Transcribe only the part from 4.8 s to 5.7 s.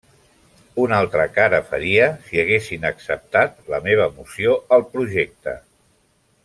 projecte.